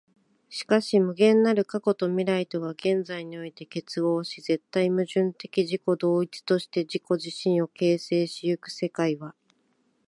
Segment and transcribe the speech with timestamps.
[0.49, 9.35] しかし無限なる過去と未来とが現在において結合し、絶対矛盾的自己同一として自己自身を形成し行く世界は、